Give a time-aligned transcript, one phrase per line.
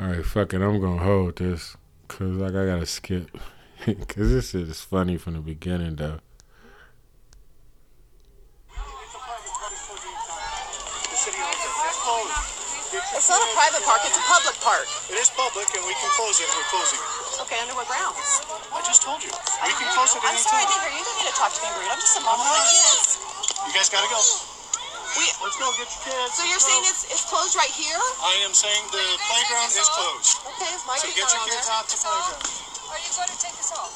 [0.00, 0.64] All right, fuck it.
[0.64, 1.76] I'm gonna hold this
[2.08, 3.28] because like I gotta skip
[3.84, 6.24] because this shit is funny from the beginning though.
[13.12, 14.88] It's not a private park, it's a public park.
[15.12, 16.48] It is public and we can close it.
[16.48, 17.44] We're closing it.
[17.44, 18.40] Okay, under what grounds?
[18.72, 19.28] I just told you.
[19.28, 20.98] We can close it I'm sorry, I didn't hear you.
[20.98, 21.92] You don't need to talk to me rude.
[21.92, 23.20] I'm just a mom with my kids.
[23.68, 24.49] You guys gotta go.
[25.18, 26.38] We, Let's go get your kids.
[26.38, 27.98] so you're saying it's it's closed right here?
[28.22, 30.38] I am saying the playground is closed.
[30.54, 31.74] Okay, is my So get your kids there?
[31.76, 32.46] out to playground.
[32.90, 33.90] Are you going to take us off?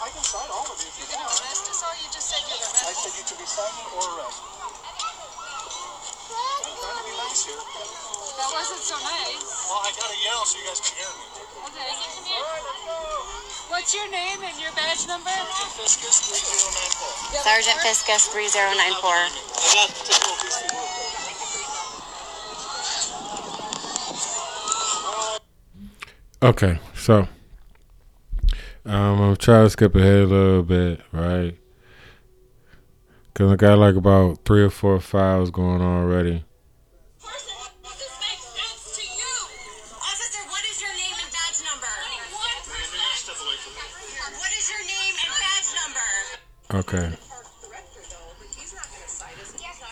[0.00, 1.40] I can sign all of you if you You're going to want.
[1.40, 1.94] arrest us, all?
[1.98, 3.00] you just said you're I arrested?
[3.00, 4.44] said you to be cited or arrested.
[4.50, 4.96] I'm
[6.68, 7.60] trying to be nice here.
[7.60, 9.40] That wasn't so nice.
[9.68, 11.26] Well, I gotta yell so you guys can hear me.
[11.74, 13.39] Okay.
[13.70, 15.30] What's your name and your badge number?
[15.30, 17.40] Fiscus 3094.
[17.40, 19.10] Sergeant Fiscus 3094.
[19.10, 19.30] I
[19.74, 20.90] got to take a little piece of wood.
[26.42, 27.28] Okay, so
[28.86, 31.56] um, I'm gonna try to skip ahead a little bit, right?
[33.34, 36.44] Cause I got like about three or four files going on already.
[37.22, 37.46] This
[38.18, 39.32] makes sense to you.
[39.96, 41.86] Officer, what is your name and badge number?
[44.20, 46.88] What is your name and badge number?
[46.88, 47.16] Okay.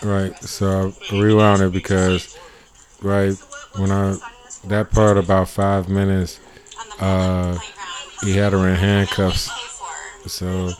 [0.01, 2.37] Right, so I rewound it because,
[3.01, 3.33] right,
[3.75, 4.17] when I,
[4.67, 6.39] that part about five minutes,
[6.99, 7.57] uh,
[8.23, 9.49] he had her in handcuffs.
[10.27, 10.71] So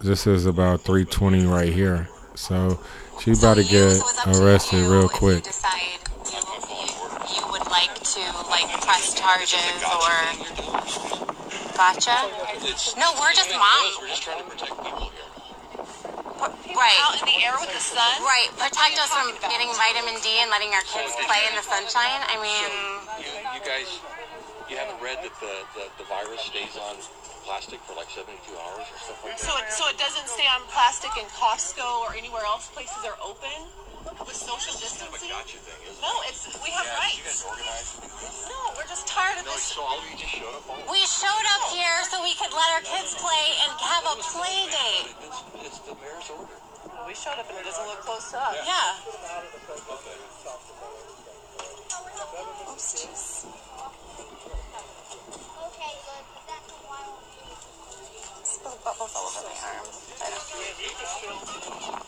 [0.00, 2.08] this is about 320 right here.
[2.34, 2.80] So
[3.20, 5.44] she about to get arrested real quick.
[5.44, 5.80] Decide
[6.26, 11.11] you, you, you would like to like press charges or
[11.82, 12.14] gotcha?
[12.94, 13.98] No, we're just moms.
[13.98, 15.26] We're just trying to protect people here.
[16.78, 16.98] Right.
[17.02, 18.22] Out in the air with the sun?
[18.22, 22.22] Right, protect us from getting vitamin D and letting our kids play in the sunshine.
[22.30, 22.66] I mean,
[23.18, 23.98] You, you guys,
[24.70, 26.98] you haven't read that the, the, the virus stays on
[27.42, 29.42] plastic for like 72 hours or stuff like that?
[29.42, 33.18] So it, so it doesn't stay on plastic in Costco or anywhere else places are
[33.22, 33.70] open
[34.02, 35.30] with social distancing?
[35.30, 36.02] Gotcha thing, isn't?
[36.02, 38.50] No, it's we have Yeah, you guys rights.
[38.50, 39.74] No, we're just tired of No, this.
[39.74, 42.50] so all of you just showed up all we showed up here so we could
[42.50, 45.14] let our kids play and have a play date.
[45.22, 45.38] It's,
[45.70, 46.56] it's the mayor's order.
[47.06, 48.56] We showed up and it doesn't look close to us.
[48.66, 48.98] Yeah.
[58.84, 59.86] Bubbles all over my arm.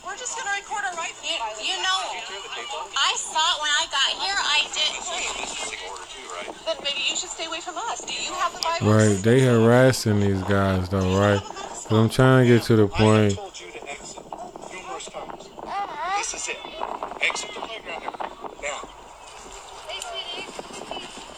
[0.05, 1.23] We're just gonna record our rights.
[1.23, 1.99] You, you know,
[2.99, 4.35] I saw it when I got here.
[4.35, 4.91] I did.
[5.71, 6.51] Big order too, right?
[6.67, 8.01] Then maybe you should stay away from us.
[8.05, 8.83] Do you have the virus?
[8.83, 11.41] Right, they harassing these guys though, right?
[11.89, 13.35] But I'm trying to get to the point.
[13.37, 14.25] told you to exit
[14.73, 15.49] numerous times.
[16.19, 16.59] This is it.
[17.23, 18.03] Exit the playground
[18.63, 18.89] now.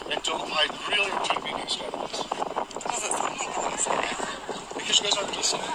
[0.09, 2.23] And don't, I really am trying to be nice about this.
[4.77, 5.67] Because you guys aren't listening.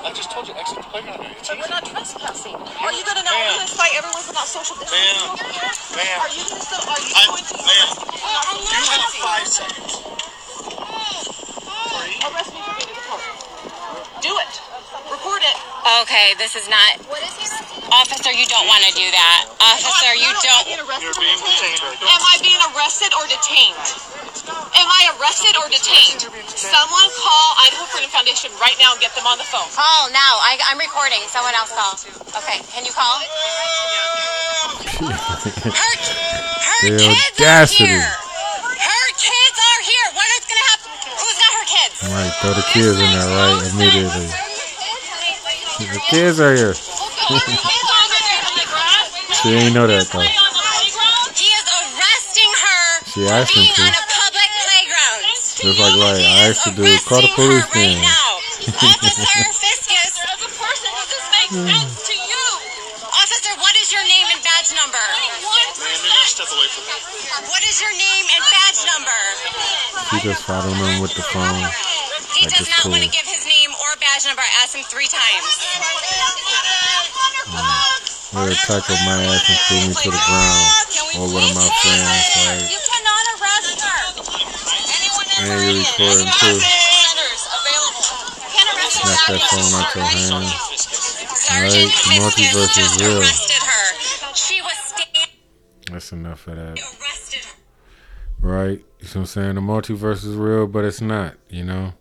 [0.00, 1.28] I just told you exit the playground now.
[1.36, 1.76] It's But we're easy.
[1.76, 2.56] not trespassing.
[2.56, 3.52] Are you gonna now Ma'am.
[3.52, 5.28] we're gonna fight everyone's about social distancing?
[5.28, 6.00] Ma'am.
[6.00, 6.18] Ma'am.
[6.24, 9.20] Are you gonna still are you I'm, going to ma'am, We're not you have distancing.
[9.20, 9.92] five seconds.
[11.92, 12.16] Three.
[12.24, 13.28] Arrest me for being a park.
[14.24, 14.52] Do it.
[15.12, 15.56] Record it.
[16.00, 16.96] Okay, this is not.
[17.92, 19.40] Officer, you don't want to do that.
[19.60, 20.64] Officer, you No, no, don't.
[20.88, 22.16] I'm You're being detained right now.
[22.16, 23.76] Am I being arrested or detained?
[24.48, 26.24] Am I arrested or detained?
[26.56, 29.68] Someone call Idaho Freedom Foundation right now and get them on the phone.
[29.76, 30.40] Call now.
[30.40, 31.20] I, I'm recording.
[31.28, 31.92] Someone else call.
[32.40, 33.20] Okay, can you call?
[34.96, 37.84] Her, her The kids audacity.
[37.84, 38.10] are here.
[38.80, 40.06] Her kids are here.
[40.16, 40.88] What is gonna happen?
[41.20, 41.94] Who's not her kids?
[42.08, 44.49] Right, throw the kids in there right immediately.
[45.80, 46.74] The kids are here.
[49.40, 50.20] She ain't know that though.
[50.20, 53.80] He is arresting her She asked him to.
[53.88, 54.50] on a public.
[55.60, 58.04] Just like right, I asked her to Arresting call the police right then.
[58.04, 58.28] now.
[58.84, 62.44] Officer Fiscus, As a person, does this make sense to you?
[63.16, 65.00] officer, what is your name and badge number?
[65.00, 66.96] Ma'am, you're gonna step away from me.
[67.48, 69.20] What is your name and badge number?
[70.12, 71.64] She just followed him with the phone.
[72.36, 73.24] He Like does it's not want to give
[74.20, 74.44] his name or badge number.
[74.44, 75.48] I asked him three times.
[78.30, 80.66] They tackled my ass and threw me to the ground.
[81.16, 82.04] Or one of my friends,
[82.44, 84.00] like, You cannot arrest her.
[84.92, 86.60] Anyone and you recording too.
[88.52, 89.08] Can't arrest her.
[89.08, 90.52] Snap that phone out your hand.
[91.40, 93.18] Sergeant Right, the multiverse is real.
[93.18, 93.84] arrested her.
[94.34, 95.30] She was standing.
[95.90, 96.78] That's enough of that.
[98.40, 98.84] Right?
[99.00, 99.54] You see what I'm saying?
[99.56, 101.94] The multiverse is real, but it's not, you know?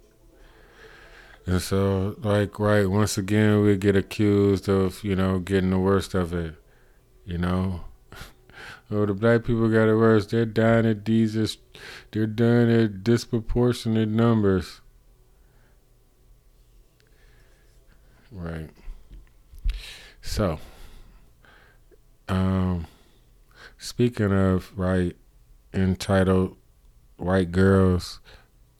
[1.49, 6.13] And so, like, right, once again, we get accused of, you know, getting the worst
[6.13, 6.53] of it,
[7.25, 7.85] you know?
[8.91, 10.25] Oh, the black people got it worse.
[10.25, 11.57] They're dying at these.
[12.11, 14.81] They're dying at disproportionate numbers.
[18.31, 18.69] Right.
[20.21, 20.59] So,
[22.27, 22.87] um,
[23.77, 25.15] speaking of right,
[25.71, 26.57] entitled
[27.17, 28.19] white girls,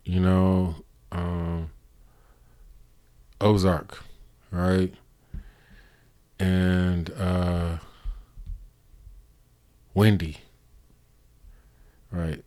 [0.06, 1.70] you know, um,
[3.42, 4.04] Ozark,
[4.52, 4.94] right,
[6.40, 7.78] and uh,
[9.94, 10.38] Wendy,
[12.12, 12.44] right.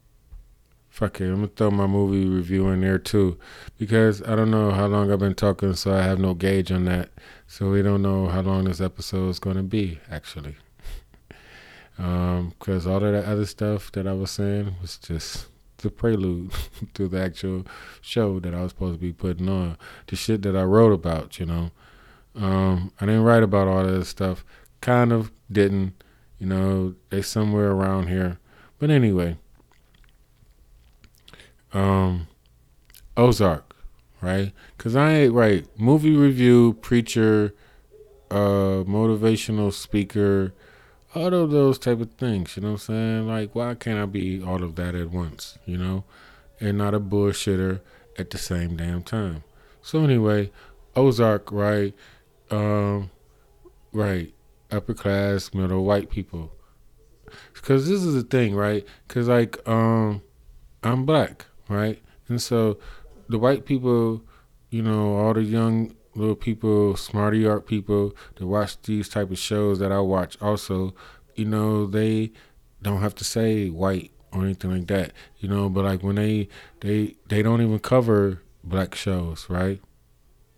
[0.90, 3.38] Fuck it, I'm gonna throw my movie review in there too,
[3.78, 6.84] because I don't know how long I've been talking, so I have no gauge on
[6.84, 7.08] that.
[7.46, 10.56] So we don't know how long this episode is gonna be, actually.
[11.96, 15.46] Because um, all of that other stuff that I was saying was just
[15.82, 16.52] the prelude
[16.94, 17.66] to the actual
[18.00, 19.76] show that I was supposed to be putting on.
[20.06, 21.70] The shit that I wrote about, you know.
[22.34, 24.44] Um, I didn't write about all this stuff.
[24.80, 26.02] Kind of didn't,
[26.38, 26.94] you know.
[27.10, 28.38] They somewhere around here,
[28.78, 29.36] but anyway
[31.72, 32.28] um,
[33.16, 33.74] Ozark,
[34.20, 34.52] right?
[34.78, 37.54] Cause I ain't right movie review, preacher,
[38.30, 40.54] uh, motivational speaker,
[41.14, 42.56] all of those type of things.
[42.56, 43.28] You know what I'm saying?
[43.28, 45.58] Like, why can't I be all of that at once?
[45.66, 46.04] You know,
[46.60, 47.80] and not a bullshitter
[48.18, 49.44] at the same damn time.
[49.82, 50.50] So anyway,
[50.94, 51.94] Ozark, right?
[52.50, 53.10] Um,
[53.92, 54.32] right,
[54.70, 56.52] upper class, middle, white people.
[57.54, 58.86] Because this is the thing, right?
[59.08, 60.22] Because like, um,
[60.82, 62.02] I'm black, right?
[62.28, 62.78] And so
[63.28, 64.22] the white people,
[64.70, 69.38] you know, all the young little people, smarty art people that watch these type of
[69.38, 70.94] shows that I watch also,
[71.34, 72.32] you know, they
[72.82, 76.48] don't have to say white or anything like that, you know, but like when they
[76.80, 79.80] they they don't even cover black shows, right?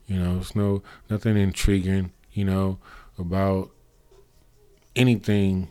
[0.07, 2.79] You know, it's no nothing intriguing, you know,
[3.19, 3.71] about
[4.97, 5.69] anything,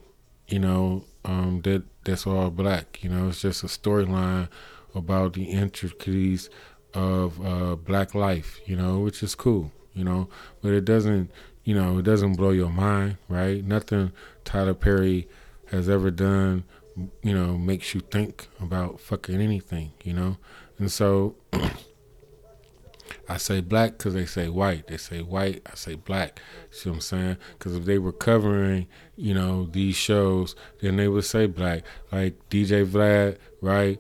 [0.47, 3.03] you know, um, that that's all black.
[3.03, 4.49] You know, it's just a storyline
[4.95, 6.49] about the intricacies
[6.93, 10.29] of uh, black life, you know, which is cool, you know,
[10.61, 11.31] but it doesn't,
[11.63, 13.63] you know, it doesn't blow your mind, right?
[13.63, 14.11] Nothing
[14.43, 15.27] Tyler Perry
[15.71, 16.63] has ever done,
[17.21, 20.37] you know, makes you think about fucking anything, you know,
[20.77, 21.35] and so.
[23.29, 24.87] I say black because they say white.
[24.87, 26.41] They say white, I say black.
[26.71, 27.37] See what I'm saying?
[27.57, 31.83] Because if they were covering, you know, these shows, then they would say black.
[32.11, 33.99] Like DJ Vlad, right?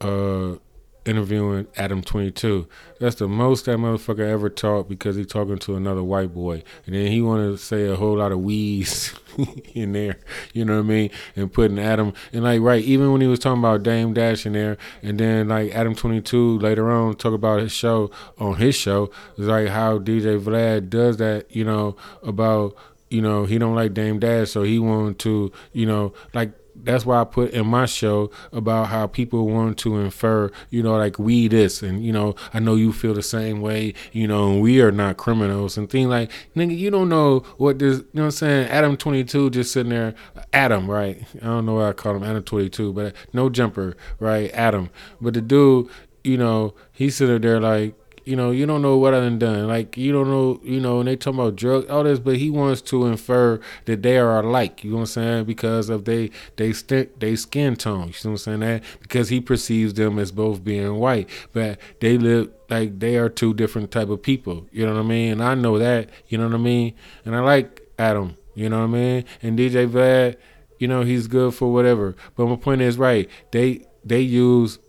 [0.00, 0.56] uh,
[1.04, 2.66] interviewing Adam 22.
[3.00, 6.62] That's the most that motherfucker ever talked because he talking to another white boy.
[6.86, 9.14] And then he wanted to say a whole lot of wheeze
[9.74, 10.18] in there,
[10.52, 11.10] you know what I mean?
[11.36, 14.52] And putting Adam, and like, right, even when he was talking about Dame Dash in
[14.52, 19.10] there, and then like Adam 22 later on talk about his show, on his show,
[19.36, 22.74] it's like how DJ Vlad does that, you know, about,
[23.08, 26.52] you know, he don't like Dame Dash, so he wanted to, you know, like
[26.84, 30.96] that's why I put in my show about how people want to infer, you know,
[30.96, 34.50] like we this and you know, I know you feel the same way, you know,
[34.50, 38.06] and we are not criminals and things like nigga, you don't know what this you
[38.14, 38.68] know what I'm saying?
[38.68, 40.14] Adam twenty two just sitting there
[40.52, 41.22] Adam, right?
[41.42, 44.50] I don't know why I call him Adam twenty two, but no jumper, right?
[44.52, 44.90] Adam.
[45.20, 45.88] But the dude,
[46.24, 47.94] you know, he's sitting there like
[48.28, 49.68] you know, you don't know what I done done.
[49.68, 52.50] Like you don't know, you know, and they talking about drugs, all this, but he
[52.50, 54.84] wants to infer that they are alike.
[54.84, 55.44] You know what I'm saying?
[55.46, 58.00] Because of they they st- they skin tone.
[58.00, 58.60] You know what I'm saying?
[58.60, 63.30] That because he perceives them as both being white, but they live like they are
[63.30, 64.66] two different type of people.
[64.72, 65.32] You know what I mean?
[65.32, 66.10] And I know that.
[66.26, 66.94] You know what I mean?
[67.24, 68.36] And I like Adam.
[68.54, 69.24] You know what I mean?
[69.40, 70.36] And DJ Vlad,
[70.78, 72.14] you know, he's good for whatever.
[72.36, 73.26] But my point is right.
[73.52, 74.80] They they use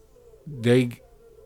[0.45, 0.99] they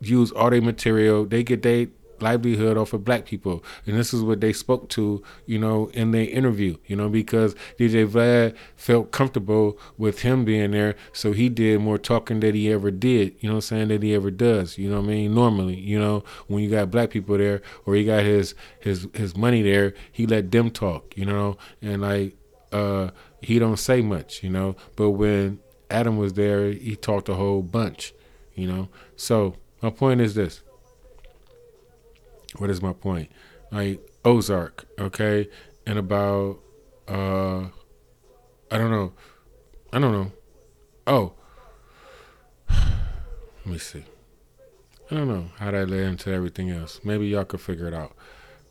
[0.07, 1.25] use all their material.
[1.25, 1.87] They get their
[2.23, 3.63] livelihood off of black people.
[3.85, 7.53] And this is what they spoke to, you know, in their interview, you know, because
[7.77, 10.95] DJ Vlad felt comfortable with him being there.
[11.11, 14.15] So he did more talking than he ever did, you know I'm saying, that he
[14.15, 14.77] ever does.
[14.77, 15.35] You know what I mean?
[15.35, 19.35] Normally, you know, when you got black people there or he got his his his
[19.35, 22.35] money there, he let them talk, you know, and like
[22.71, 23.09] uh
[23.41, 24.75] he don't say much, you know.
[24.95, 28.13] But when Adam was there, he talked a whole bunch,
[28.55, 28.87] you know.
[29.15, 30.61] So my point is this.
[32.57, 33.29] What is my point?
[33.71, 35.49] Like Ozark, okay?
[35.85, 36.59] And about
[37.07, 37.65] uh
[38.71, 39.13] I don't know.
[39.91, 40.31] I don't know.
[41.05, 41.33] Oh.
[42.69, 44.05] Let me see.
[45.11, 47.01] I don't know how that led into everything else.
[47.03, 48.15] Maybe y'all could figure it out.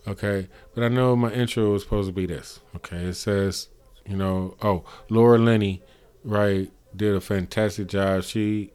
[0.09, 0.49] Okay?
[0.75, 2.61] But I know my intro was supposed to be this.
[2.75, 3.05] Okay?
[3.05, 3.69] It says,
[4.07, 5.83] you know, oh, Laura Linney,
[6.25, 8.25] right, did a fantastic job.
[8.25, 8.73] She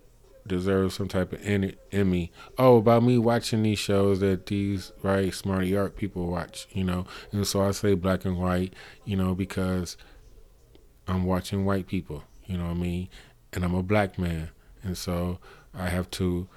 [0.47, 2.31] deserves some type of Emmy.
[2.57, 7.05] Oh, about me watching these shows that these right smarty art people watch, you know.
[7.31, 8.73] And so I say black and white,
[9.05, 9.97] you know, because
[11.07, 12.23] I'm watching white people.
[12.45, 13.09] You know what I mean?
[13.53, 14.49] And I'm a black man,
[14.83, 15.39] and so
[15.73, 16.47] I have to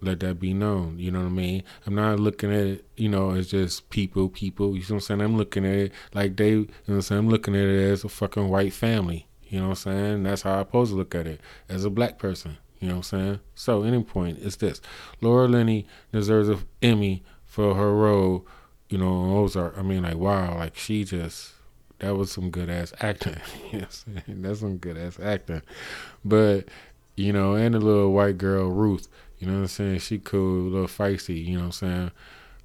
[0.00, 0.98] let that be known.
[0.98, 1.62] You know what I mean?
[1.86, 4.76] I'm not looking at it, you know, as just people, people.
[4.76, 5.20] You know what I'm saying?
[5.20, 7.18] I'm looking at it like they, you know what I'm saying?
[7.20, 9.26] I'm looking at it as a fucking white family.
[9.48, 10.22] You know what I'm saying?
[10.24, 12.58] That's how I'm supposed to look at it as a black person.
[12.80, 13.40] You know what I'm saying?
[13.54, 14.80] So, any point, it's this.
[15.20, 18.46] Laura Linney deserves an Emmy for her role,
[18.88, 19.76] you know, Ozark.
[19.78, 21.52] I mean, like, wow, like, she just,
[22.00, 23.36] that was some good ass acting.
[23.72, 25.62] yes, that's some good ass acting.
[26.24, 26.66] But,
[27.16, 29.98] you know, and the little white girl, Ruth, you know what I'm saying?
[30.00, 32.10] She cool, a little feisty, you know what I'm saying?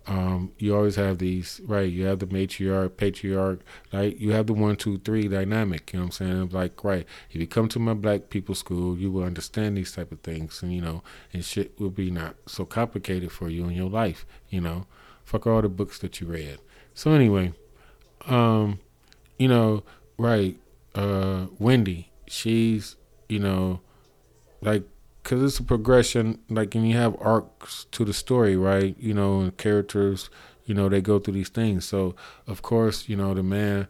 [0.08, 1.90] Um, you always have these, right?
[1.90, 3.60] You have the matriarch, patriarch,
[3.94, 6.50] like you have the one, two, three dynamic, you know what I'm saying?
[6.50, 10.12] Like, right, if you come to my black people school, you will understand these type
[10.12, 11.04] of things, and you know,
[11.34, 14.88] and shit will be not so complicated for you in your life, you know?
[15.24, 16.58] Fuck all the books that you read.
[16.96, 17.54] So anyway,
[18.26, 18.80] um,
[19.38, 19.84] you know,
[20.18, 20.60] right,
[20.96, 22.96] uh, Wendy, she's,
[23.30, 23.82] you know,
[24.62, 24.84] like
[25.24, 28.96] because it's a progression like and you have arcs to the story right?
[29.00, 30.30] You know and characters
[30.66, 31.86] you know they go through these things.
[31.86, 32.16] So
[32.48, 33.88] of course you know the man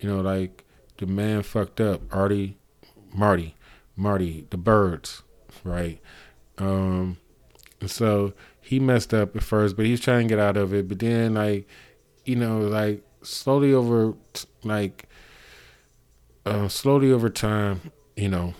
[0.00, 0.64] you know like
[0.98, 2.58] the man fucked up artie
[3.12, 3.54] marty
[3.96, 5.22] marty the Byrdes
[5.62, 6.00] right?
[6.58, 7.18] Um
[7.80, 10.88] and so he messed up at first but he's trying to get out of it.
[10.88, 11.68] But then like
[12.24, 14.14] you know like slowly over
[14.62, 15.08] like
[16.44, 18.54] uh slowly over time you know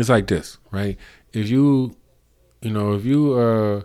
[0.00, 0.96] it's like this, right?
[1.32, 1.96] If you,
[2.62, 3.82] you know, if you uh,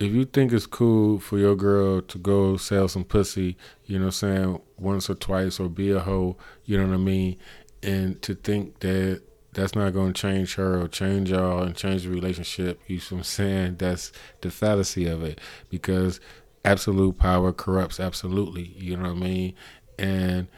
[0.00, 4.06] if you think it's cool for your girl to go sell some pussy, you know,
[4.06, 7.36] what I'm saying once or twice or be a hoe, you know what I mean,
[7.82, 12.04] and to think that that's not going to change her or change y'all and change
[12.04, 13.76] the relationship, you know what I'm saying?
[13.76, 16.20] That's the fallacy of it because
[16.64, 19.54] absolute power corrupts absolutely, you know what I mean?
[19.98, 20.48] And,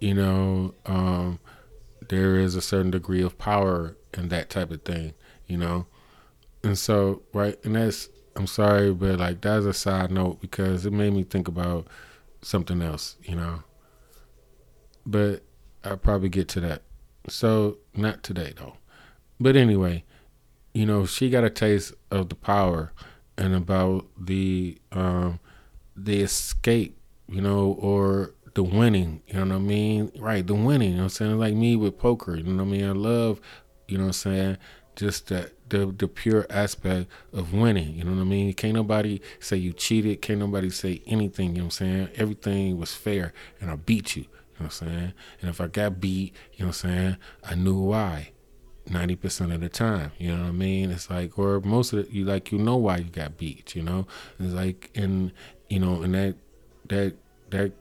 [0.00, 1.38] you know, um,
[2.08, 5.14] there is a certain degree of power in that type of thing,
[5.46, 5.86] you know.
[6.64, 10.92] And so, right, and that's I'm sorry, but like that's a side note because it
[10.92, 11.86] made me think about
[12.40, 13.62] something else, you know.
[15.04, 15.42] But
[15.84, 16.82] I'll probably get to that.
[17.28, 18.74] So not today though.
[19.38, 20.04] But anyway,
[20.72, 22.92] you know, she got a taste of the power
[23.36, 25.40] and about the um
[25.94, 30.12] the escape, you know, or the winning, you know what I mean?
[30.18, 31.38] Right, the winning, you know what I'm saying?
[31.38, 32.88] Like me with poker, you know what I mean?
[32.88, 33.40] I love
[33.92, 34.58] you know what I'm saying?
[34.96, 37.94] Just that the the pure aspect of winning.
[37.94, 38.52] You know what I mean?
[38.54, 40.22] Can't nobody say you cheated.
[40.22, 41.50] Can't nobody say anything.
[41.50, 42.08] You know what I'm saying?
[42.16, 44.22] Everything was fair, and I beat you.
[44.22, 45.12] You know what I'm saying?
[45.40, 47.16] And if I got beat, you know what I'm saying?
[47.44, 48.30] I knew why.
[48.88, 50.90] Ninety percent of the time, you know what I mean.
[50.90, 53.76] It's like, or most of it, you like, you know why you got beat.
[53.76, 54.06] You know,
[54.40, 55.32] it's like, and
[55.68, 56.34] you know, and that
[56.88, 57.14] that
[57.50, 57.72] that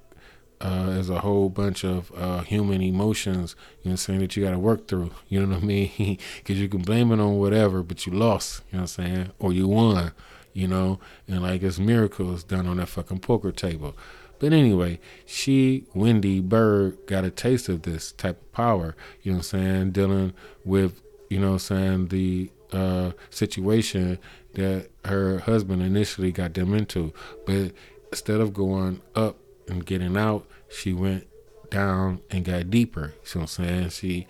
[0.61, 4.51] uh, as a whole bunch of uh, human emotions, you know, saying that you got
[4.51, 5.11] to work through.
[5.27, 6.17] You know what I mean?
[6.37, 8.61] Because you can blame it on whatever, but you lost.
[8.71, 9.31] You know what I'm saying?
[9.39, 10.11] Or you won.
[10.53, 13.95] You know, and like it's miracles done on that fucking poker table.
[14.37, 18.95] But anyway, she, Wendy Byrde, got a taste of this type of power.
[19.21, 19.91] You know what I'm saying?
[19.91, 20.33] Dealing
[20.65, 24.19] with, you know what I'm saying, the uh, situation
[24.53, 27.13] that her husband initially got them into.
[27.45, 27.71] But
[28.11, 29.37] instead of going up
[29.71, 31.27] and getting out, she went
[31.69, 33.13] down and got deeper.
[33.21, 33.89] You see what I'm saying?
[33.89, 34.27] She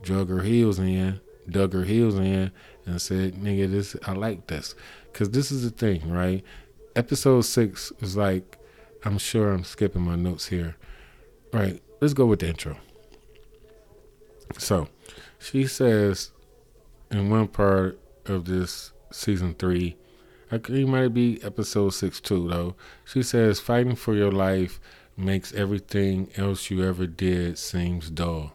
[0.00, 2.52] drug her heels in, dug her heels in,
[2.86, 4.74] and said, "Nigga, this I like this."
[5.12, 6.44] Cause this is the thing, right?
[6.94, 8.58] Episode six is like,
[9.04, 10.76] I'm sure I'm skipping my notes here.
[11.52, 12.76] Right, let's go with the intro.
[14.58, 14.88] So,
[15.38, 16.32] she says
[17.10, 19.96] in one part of this season three,
[20.50, 22.76] I think it might be episode six too, though.
[23.04, 24.80] She says, "Fighting for your life."
[25.16, 28.52] makes everything else you ever did seems dull,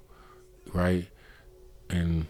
[0.74, 1.08] right?
[1.90, 2.28] And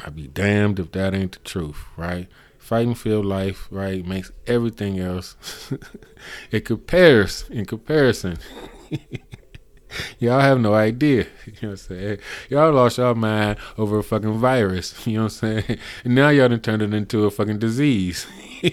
[0.00, 2.28] I'd be damned if that ain't the truth, right?
[2.58, 5.36] Fighting for your life, right, makes everything else.
[6.50, 8.38] it compares in comparison.
[10.18, 11.26] Y'all have no idea.
[11.46, 12.18] You know what I'm saying?
[12.48, 15.06] Y'all lost your mind over a fucking virus.
[15.06, 15.78] You know what I'm saying?
[16.04, 18.26] And now y'all done turned it into a fucking disease.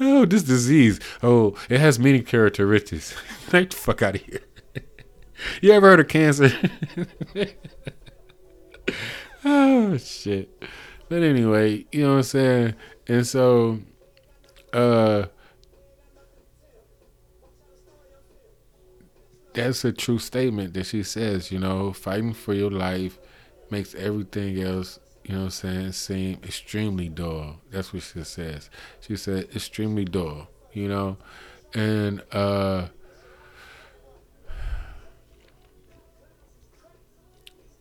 [0.00, 1.00] oh, this disease.
[1.22, 3.14] Oh, it has many characteristics.
[3.50, 4.42] Get the fuck out of here.
[5.60, 6.50] you ever heard of cancer?
[9.44, 10.64] oh shit.
[11.08, 12.74] But anyway, you know what I'm saying?
[13.06, 13.80] And so
[14.72, 15.26] uh
[19.54, 23.18] that's a true statement that she says, you know, fighting for your life
[23.70, 27.60] makes everything else you know what I'm saying, seem extremely dull.
[27.70, 28.68] That's what she says.
[29.00, 31.18] She said extremely dull, you know?
[31.72, 32.88] And uh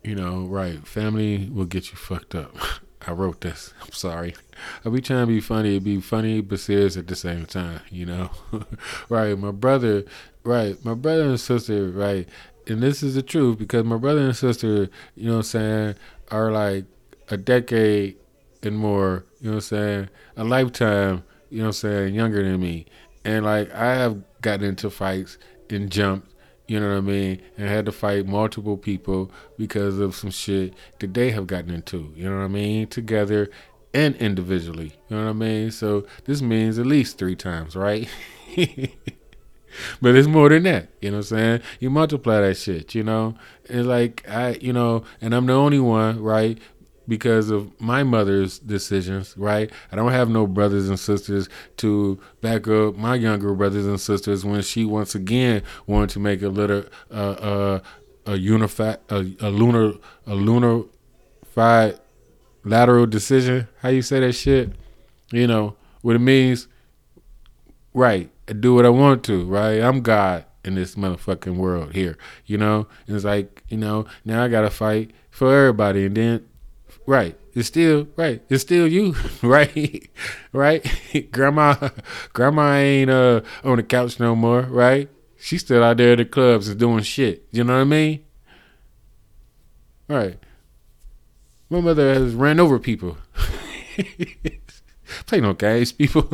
[0.04, 0.86] you know, right?
[0.88, 2.56] Family will get you fucked up.
[3.10, 3.74] I wrote this.
[3.82, 4.36] I'm sorry.
[4.86, 5.72] I be trying to be funny.
[5.72, 8.30] It'd be funny but serious at the same time, you know?
[9.10, 9.38] right.
[9.38, 10.06] My brother,
[10.44, 10.84] right.
[10.86, 12.28] My brother and sister, right.
[12.68, 15.96] And this is the truth because my brother and sister, you know what I'm saying,
[16.30, 16.86] are like
[17.30, 18.18] a decade
[18.62, 22.44] and more, you know what I'm saying, a lifetime, you know what I'm saying, younger
[22.44, 22.86] than me.
[23.26, 25.40] And like I have gotten into fights
[25.70, 26.32] and jumped
[26.70, 30.74] you know what I mean, and had to fight multiple people because of some shit
[31.00, 33.50] that they have gotten into, you know what I mean, together
[33.94, 35.72] and individually, you know what I mean?
[35.72, 38.08] So this means at least three times, right?
[40.02, 41.62] but it's more than that, you know what I'm saying?
[41.80, 43.36] You multiply that shit, you know?
[43.68, 46.60] And like I, you know, and I'm the only one, right?
[47.10, 49.72] Because of my mother's decisions, right?
[49.92, 54.46] I don't have no brothers and sisters to back up my younger brothers and sisters
[54.46, 57.80] when she once again wanted to make a little uh, uh,
[58.26, 59.94] a unified a, lunar
[60.28, 60.86] a lunar a
[61.56, 62.00] lunarified
[62.64, 63.68] lateral decision.
[63.82, 64.72] How you say that shit?
[65.32, 66.68] You know what it means?
[67.94, 68.30] Right.
[68.48, 69.46] I do what I want to.
[69.46, 69.82] Right.
[69.82, 72.18] I'm God in this motherfucking world here.
[72.46, 72.88] You know.
[73.08, 76.46] And it's like you know now I gotta fight for everybody, and then
[77.10, 77.36] Right.
[77.56, 78.40] It's still right.
[78.50, 80.08] It's still you, right?
[80.54, 80.86] right?
[81.32, 81.90] grandma
[82.34, 85.10] grandma ain't uh on the couch no more, right?
[85.40, 87.48] She's still out there at the clubs and doing shit.
[87.50, 88.26] You know what I mean?
[90.08, 90.38] Right.
[91.72, 93.18] My mother has ran over people.
[95.26, 96.32] Play no games, people.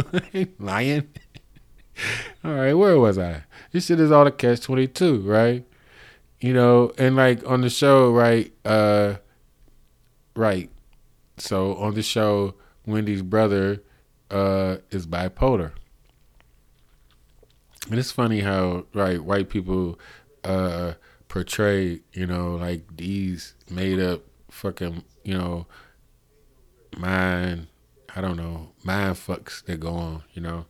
[0.59, 1.07] lying.
[2.43, 3.43] all right, where was I?
[3.71, 5.65] This shit is all the catch twenty two, right?
[6.41, 9.15] You know, and like on the show, right, uh
[10.35, 10.69] Right.
[11.37, 13.81] So on the show, Wendy's brother
[14.29, 15.71] uh, is bipolar.
[17.89, 19.99] And it's funny how right white people
[20.43, 20.93] uh,
[21.27, 25.67] portray, you know, like these made up fucking, you know,
[26.97, 27.67] mind,
[28.15, 30.65] I don't know, mind fucks that go on, you know.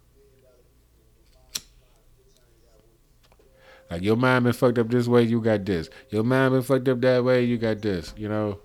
[3.90, 5.90] Like your mind been fucked up this way, you got this.
[6.10, 8.60] Your mind been fucked up that way, you got this, you know.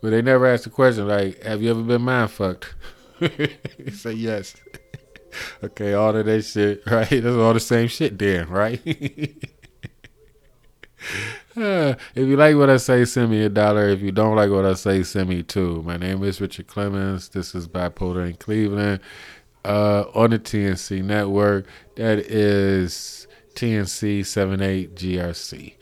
[0.00, 2.74] But they never ask the question like, "Have you ever been mind fucked?"
[3.92, 4.54] Say yes.
[5.64, 7.08] okay, all of that shit, right?
[7.08, 8.80] That's all the same shit, then, right?
[11.60, 13.88] if you like what I say, send me a dollar.
[13.88, 15.82] If you don't like what I say, send me two.
[15.82, 17.28] My name is Richard Clemens.
[17.30, 19.00] This is Bipolar in Cleveland
[19.64, 21.66] uh, on the TNC network.
[21.96, 25.74] That is TNC 78 GRC.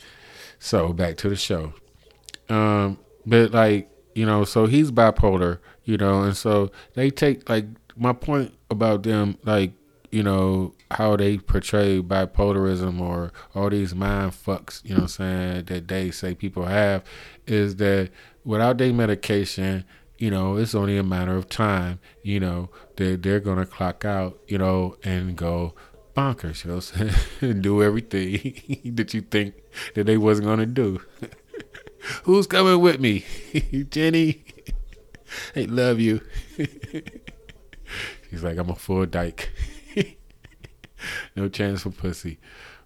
[0.59, 1.74] So back to the show.
[2.48, 7.66] Um, but like you know, so he's bipolar, you know, and so they take like
[7.96, 9.72] my point about them, like,
[10.11, 15.64] you know, how they portray bipolarism or all these mind fucks, you know I'm saying,
[15.66, 17.05] that they say people have,
[17.46, 18.09] is that
[18.42, 19.85] without their medication,
[20.16, 24.38] you know, it's only a matter of time, you know, that they're gonna clock out,
[24.48, 25.74] you know, and go
[26.16, 26.85] bonkers, you know what
[27.40, 27.61] saying?
[27.61, 29.57] do everything that you think
[29.94, 31.02] that they wasn't gonna do.
[32.24, 33.24] Who's coming with me?
[33.90, 34.44] Jenny.
[35.54, 36.20] I love you.
[38.30, 39.50] She's like, I'm a full dyke.
[41.36, 42.38] no chance for pussy.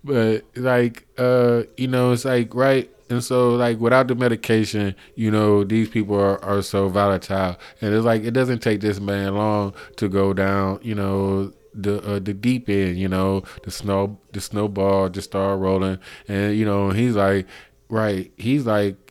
[0.02, 5.30] But like, uh, you know, it's like right and so like without the medication, you
[5.30, 7.56] know, these people are, are so volatile.
[7.80, 12.00] And it's like it doesn't take this man long to go down, you know, the
[12.02, 16.64] uh, the deep end, you know, the snow the snowball just start rolling and you
[16.64, 17.46] know, he's like
[17.88, 19.09] right, he's like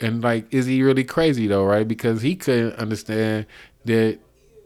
[0.00, 1.86] and like, is he really crazy though, right?
[1.86, 3.46] Because he couldn't understand
[3.84, 4.18] that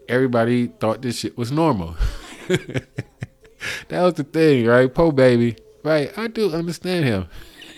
[0.08, 1.96] everybody thought this shit was normal.
[2.48, 4.92] that was the thing, right?
[4.92, 6.16] Po baby, right?
[6.18, 7.28] I do understand him.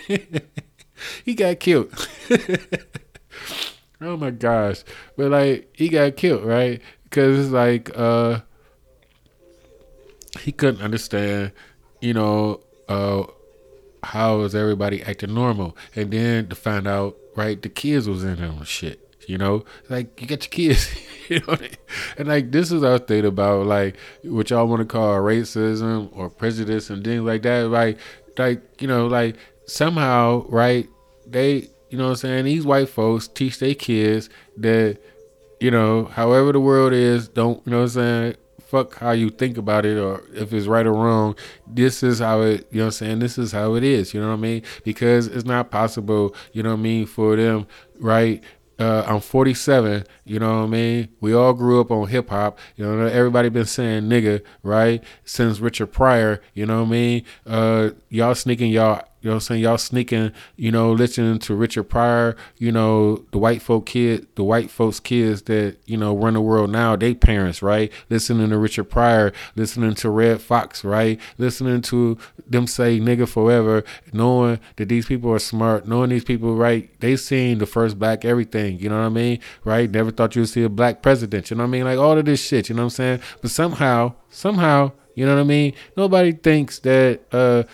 [1.25, 1.93] he got killed.
[4.01, 4.83] oh my gosh,
[5.17, 6.81] but like he got killed, right?
[7.05, 8.41] Because it's like uh,
[10.41, 11.53] he couldn't understand,
[12.01, 13.25] you know, uh,
[14.03, 17.61] how is everybody acting normal, and then to find out right?
[17.61, 18.99] The kids was in him shit.
[19.29, 20.93] You know, like you got your kids,
[21.29, 21.57] you know,
[22.19, 26.29] and like this is our thing about like what y'all want to call racism or
[26.29, 27.69] prejudice and things like that.
[27.69, 27.99] Like,
[28.37, 29.37] like you know, like
[29.67, 30.89] somehow, right?
[31.25, 34.99] They, you know, what I'm saying these white folks teach their kids that,
[35.61, 38.37] you know, however the world is, don't, you know, what I'm saying
[38.73, 41.37] fuck how you think about it or if it's right or wrong.
[41.67, 43.19] This is how it, you know what I'm saying?
[43.19, 44.63] This is how it is, you know what I mean?
[44.83, 47.67] Because it's not possible, you know what I mean, for them,
[48.01, 48.43] right?
[48.79, 50.05] Uh, I'm 47.
[50.25, 51.09] You know what I mean?
[51.21, 52.59] We all grew up on hip hop.
[52.77, 55.05] You know, everybody been saying nigga, right?
[55.25, 56.41] Since Richard Pryor.
[56.55, 57.25] You know what I mean?
[57.47, 59.63] Uh, y'all sneaking y'all You know what I'm saying?
[59.63, 64.43] Y'all sneaking, you know, listening to Richard Pryor, you know, the white folk kid, the
[64.43, 67.93] white folks kids that, you know, run the world now, they parents, right?
[68.11, 71.21] Listening to Richard Pryor, listening to Redd Foxx, right?
[71.39, 76.57] Listening to them say nigga forever, knowing that these people are smart, knowing these people,
[76.57, 76.91] right?
[76.99, 79.39] They seen the first black everything, you know what I mean?
[79.63, 79.89] Right?
[79.89, 81.85] Never thought you'd see a black president, you know what I mean?
[81.85, 83.21] Like all of this shit, you know what I'm saying?
[83.41, 85.75] But somehow, somehow, you know what I mean?
[85.97, 87.65] Nobody thinks that uh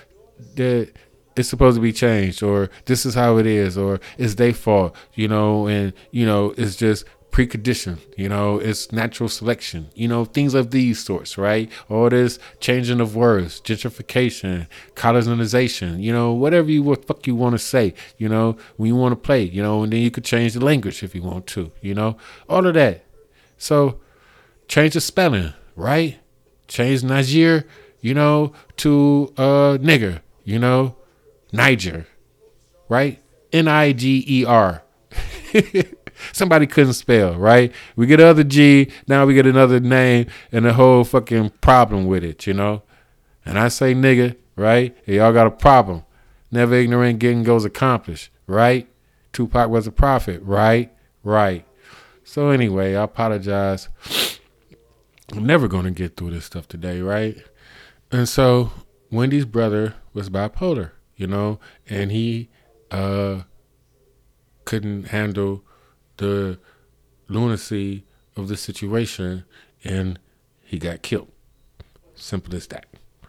[0.57, 0.93] that
[1.39, 4.95] it's supposed to be changed or this is how it is or it's their fault,
[5.15, 10.25] you know, and you know, it's just precondition, you know, it's natural selection, you know,
[10.25, 11.71] things of these sorts, right?
[11.89, 17.53] All this changing of words, gentrification, colonization, you know, whatever you what fuck you want
[17.55, 20.25] to say, you know, when you want to play, you know, and then you could
[20.25, 22.17] change the language if you want to, you know,
[22.49, 23.05] all of that.
[23.57, 24.01] So
[24.67, 26.19] change the spelling, right?
[26.67, 27.67] Change Niger,
[28.01, 30.97] you know, to uh nigger, you know,
[31.53, 32.07] Niger,
[32.89, 33.21] right?
[33.53, 34.83] N I G E R.
[36.33, 37.73] Somebody couldn't spell, right?
[37.97, 42.25] We get other G, now we get another name and a whole fucking problem with
[42.25, 42.83] it, you know?
[43.45, 44.97] And I say nigga, right?
[45.05, 46.05] Hey, y'all got a problem.
[46.51, 48.89] Never ignorant getting goes accomplished, right?
[49.33, 50.93] Tupac was a prophet, right?
[51.23, 51.65] Right.
[52.25, 53.89] So anyway, I apologize.
[55.33, 57.37] I'm never gonna get through this stuff today, right?
[58.11, 58.73] And so
[59.11, 62.49] Wendy's brother was bipolar, you know, and he
[62.91, 63.43] uh
[64.65, 65.63] couldn't handle
[66.17, 66.59] the
[67.29, 68.05] lunacy
[68.37, 69.45] of the situation
[69.85, 70.19] and
[70.63, 71.31] he got killed.
[72.15, 72.87] Simple as that.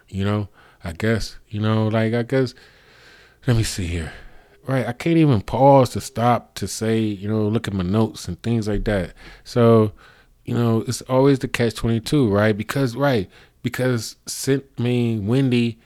[0.07, 0.49] You know,
[0.83, 2.53] I guess, you know, like I guess
[3.45, 4.13] let me see here.
[4.67, 8.27] Right, I can't even pause to stop to say, you know, look at my notes
[8.27, 9.13] and things like that.
[9.43, 9.93] So,
[10.45, 12.55] you know, it's always the catch twenty two, right?
[12.55, 13.27] Because right,
[13.63, 15.79] because I mean Wendy,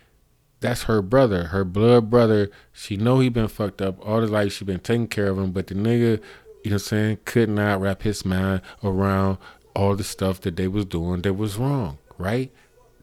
[0.63, 2.49] that's her brother, her blood brother.
[2.71, 4.53] She know he been fucked up all his life.
[4.53, 6.21] She been taking care of him, but the nigga, you know,
[6.63, 9.39] what I'm saying, could not wrap his mind around
[9.75, 12.49] all the stuff that they was doing that was wrong, right?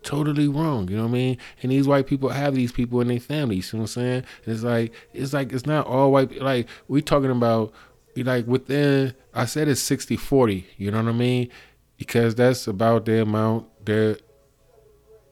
[0.03, 1.39] Totally wrong, you know what I mean?
[1.63, 4.25] And these white people have these people in their families, you know what I'm saying?
[4.47, 6.41] It's like it's like it's not all white.
[6.41, 7.75] Like we talking about,
[8.17, 9.15] like within.
[9.35, 11.51] I said it's 60-40, You know what I mean?
[11.99, 14.23] Because that's about the amount that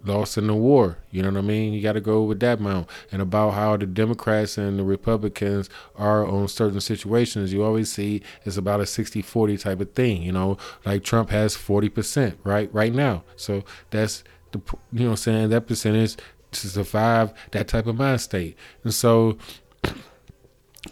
[0.04, 0.98] lost in the war.
[1.10, 1.72] You know what I mean?
[1.72, 2.88] You got to go with that amount.
[3.10, 8.22] And about how the Democrats and the Republicans are on certain situations, you always see
[8.44, 10.22] it's about a 60 40 type of thing.
[10.22, 12.72] You know, like Trump has 40%, right?
[12.72, 13.24] Right now.
[13.36, 14.60] So that's the,
[14.92, 15.48] you know I'm saying?
[15.50, 16.16] That percentage
[16.50, 18.56] to survive that type of mind state.
[18.84, 19.36] And so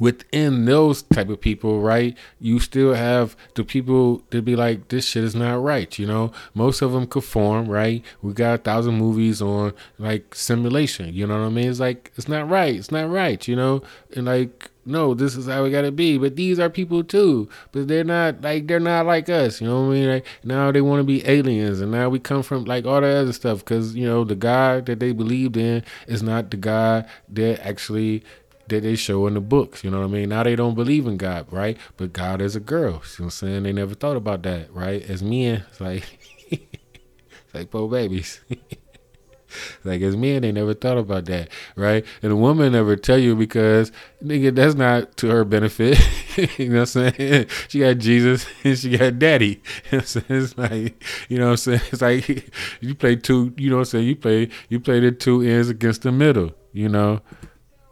[0.00, 5.06] within those type of people, right, you still have the people that be like, this
[5.06, 5.98] shit is not right.
[5.98, 8.04] You know, most of them conform, right?
[8.22, 11.14] We got a thousand movies on like simulation.
[11.14, 11.70] You know what I mean?
[11.70, 12.74] It's like it's not right.
[12.74, 13.46] It's not right.
[13.46, 13.82] You know,
[14.14, 16.16] and like no, this is how we gotta be.
[16.16, 17.48] But these are people too.
[17.72, 19.60] But they're not like they're not like us.
[19.60, 20.08] You know what I mean?
[20.08, 23.08] Like now they want to be aliens, and now we come from like all the
[23.08, 27.08] other stuff because you know the God that they believed in is not the God
[27.30, 28.22] that actually
[28.68, 29.84] that they show in the books.
[29.84, 30.28] You know what I mean?
[30.28, 31.76] Now they don't believe in God, right?
[31.96, 32.80] But God is a girl.
[32.84, 33.62] You know what I'm saying?
[33.62, 35.02] They never thought about that, right?
[35.08, 38.40] As men, it's like it's like poor babies.
[39.84, 42.04] like as men, they never thought about that, right?
[42.22, 45.98] And a woman never tell you because nigga, that's not to her benefit.
[46.58, 47.46] you know what I'm saying?
[47.68, 49.62] She got Jesus and she got daddy.
[49.90, 50.24] You know what I'm saying?
[50.28, 51.80] It's like you know what I'm saying?
[51.92, 54.06] It's like you play two, you know what I'm saying?
[54.06, 57.20] You play you play the two ends against the middle, you know,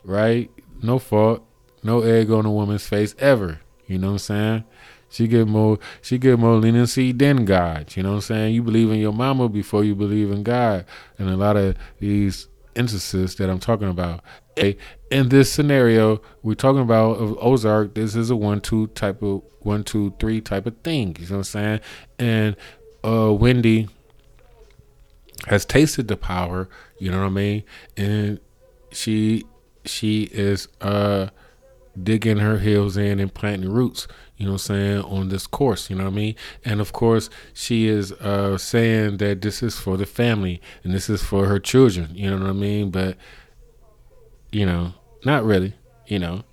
[0.04, 0.50] right?
[0.84, 1.44] No fault,
[1.82, 3.60] no egg on a woman's face ever.
[3.86, 4.64] You know what I'm saying?
[5.10, 7.96] She get more she get more leniency than God.
[7.96, 8.54] You know what I'm saying?
[8.54, 10.84] You believe in your mama before you believe in God.
[11.18, 14.22] And a lot of these instances that I'm talking about.
[14.56, 19.84] In this scenario, we're talking about Ozark, this is a one two type of one,
[19.84, 21.16] two, three type of thing.
[21.18, 21.80] You know what I'm saying?
[22.18, 22.56] And
[23.04, 23.88] uh Wendy
[25.46, 26.68] has tasted the power,
[26.98, 27.62] you know what I mean?
[27.96, 28.40] And
[28.90, 29.44] she
[29.84, 31.28] she is uh
[32.02, 35.88] digging her heels in and planting roots, you know what I'm saying, on this course,
[35.88, 36.34] you know what I mean?
[36.64, 41.08] And of course, she is uh saying that this is for the family and this
[41.08, 42.90] is for her children, you know what I mean?
[42.90, 43.16] But
[44.50, 44.94] you know,
[45.24, 45.74] not really,
[46.06, 46.44] you know.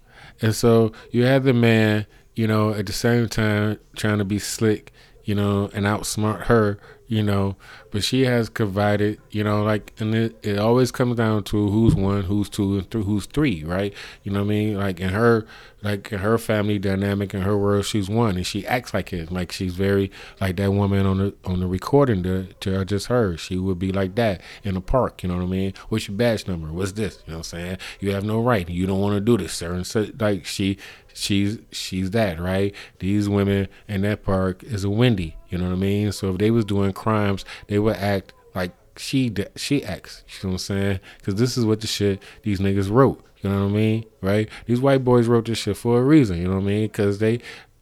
[0.41, 4.39] And so you have the man, you know, at the same time trying to be
[4.39, 4.91] slick,
[5.23, 6.79] you know, and outsmart her,
[7.11, 7.57] you know,
[7.91, 11.93] but she has provided, you know, like, and it, it always comes down to who's
[11.93, 13.93] one, who's two, and th- who's three, right?
[14.23, 14.77] You know what I mean?
[14.77, 15.45] Like in her,
[15.83, 19.29] like in her family dynamic, in her world, she's one, and she acts like it,
[19.29, 23.41] like she's very like that woman on the on the recording to, to just heard.
[23.41, 25.73] She would be like that in the park, you know what I mean?
[25.89, 26.71] What's your badge number?
[26.71, 27.21] What's this?
[27.27, 27.77] You know what I'm saying?
[27.99, 28.69] You have no right.
[28.69, 29.73] You don't want to do this, sir.
[29.73, 30.77] And so, like she
[31.13, 35.73] she's she's that right these women in that park is a wendy you know what
[35.73, 39.83] i mean so if they was doing crimes they would act like she d- she
[39.83, 43.23] acts you know what i'm saying because this is what the shit these niggas wrote
[43.41, 46.37] you know what i mean right these white boys wrote this shit for a reason
[46.37, 47.39] you know what i mean because they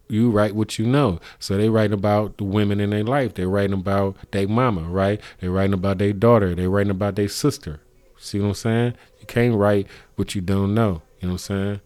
[0.09, 1.19] you write what you know.
[1.37, 3.35] So they writing about the women in their life.
[3.35, 5.21] They writing about their mama, right?
[5.39, 6.55] They writing about their daughter.
[6.55, 7.79] They writing about their sister.
[8.17, 8.93] See what I'm saying?
[9.19, 11.03] You can't write what you don't know.
[11.19, 11.81] You know what I'm saying?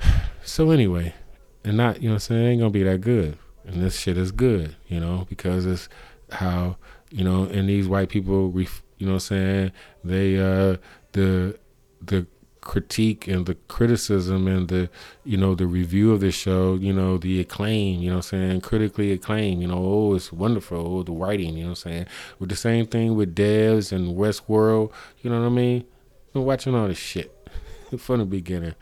[0.44, 1.14] So anyway,
[1.62, 3.36] and not you know what I'm saying, it ain't gonna be that good.
[3.68, 5.90] And this shit is good, you know, because it's
[6.32, 6.76] how,
[7.10, 10.78] you know, and these white people ref, you know what I'm saying, they uh
[11.12, 11.58] the
[12.00, 12.26] the
[12.60, 14.90] critique and the criticism and the
[15.24, 18.50] you know the review of the show you know the acclaim you know what i'm
[18.50, 18.60] saying?
[18.60, 22.06] Critically acclaimed you know oh it's wonderful oh the writing you know what i'm saying?
[22.38, 25.84] With the same thing with devs and westworld you know what i mean?
[26.32, 27.34] Been watching all this shit
[27.98, 28.74] from the beginning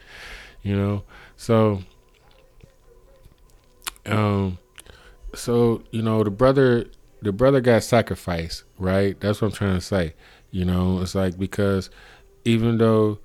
[0.62, 1.05] you know?
[1.37, 1.83] So
[4.07, 4.59] um
[5.37, 6.87] so you know the brother
[7.22, 9.18] the brother got sacrificed right?
[9.20, 10.14] That's what i'm trying to say.
[10.51, 11.90] You know it's like because
[12.44, 13.18] even though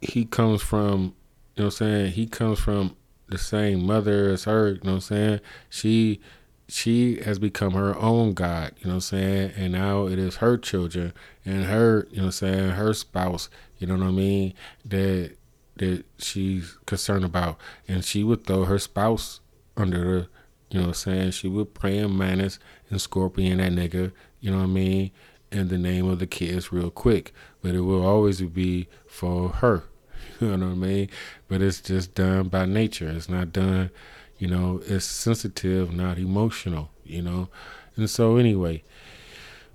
[0.00, 1.14] he comes from
[1.56, 2.12] you know I'm saying?
[2.12, 2.96] He comes from
[3.28, 5.40] the same mother as her you know what I'm saying?
[5.68, 6.20] She
[6.68, 9.52] she has become her own god you know what I'm saying?
[9.56, 11.12] And now it is her children
[11.44, 12.70] and her you know I'm saying?
[12.70, 14.54] Her spouse you know what I mean?
[14.84, 15.36] That
[15.76, 17.58] that she's concerned about.
[17.88, 19.40] And she would throw her spouse
[19.76, 20.28] under the
[20.70, 22.58] you know what I'm saying she would praying mantis
[22.90, 25.10] and scorpion that nigga you know what I mean
[25.52, 29.84] in the name of the kids real quick but it will always be for her
[30.40, 31.08] you know what I mean?
[31.48, 33.08] But it's just done by nature.
[33.08, 33.90] It's not done,
[34.38, 37.48] you know, it's sensitive, not emotional, you know?
[37.96, 38.82] And so anyway,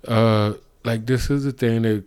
[0.06, 0.54] uh
[0.84, 2.04] like this is the thing that,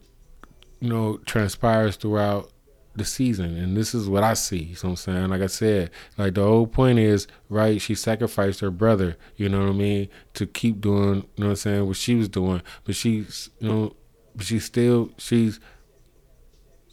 [0.80, 2.52] you know, transpires throughout
[3.00, 4.74] the season and this is what I see.
[4.76, 8.72] So I'm saying, like I said, like the whole point is, right, she sacrificed her
[8.72, 11.98] brother, you know what I mean, to keep doing, you know what I'm saying, what
[11.98, 12.62] she was doing.
[12.84, 13.96] But she's you know,
[14.36, 15.60] but she's still she's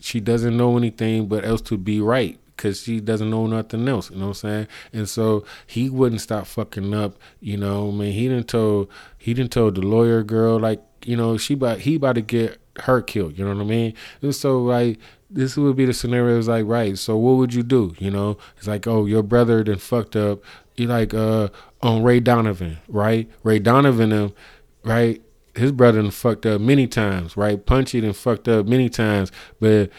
[0.01, 4.11] she doesn't know anything but else to be right because she doesn't know nothing else.
[4.11, 4.69] You know what I'm saying?
[4.93, 7.19] And so he wouldn't stop fucking up.
[7.41, 8.89] You know, I mean, he didn't told
[9.19, 12.59] he didn't told the lawyer girl like you know she about he about to get
[12.81, 13.39] her killed.
[13.39, 13.95] You know what I mean?
[14.23, 14.99] And so like
[15.31, 16.39] this would be the scenario.
[16.39, 16.97] Is like right.
[16.99, 17.95] So what would you do?
[17.99, 20.41] You know, it's like oh your brother then fucked up.
[20.77, 21.49] You like uh
[21.83, 23.31] on Ray Donovan, right?
[23.43, 24.33] Ray Donovan him,
[24.85, 25.23] right?
[25.57, 27.65] his brother done fucked up many times, right?
[27.65, 29.91] Bunchy done fucked up many times, but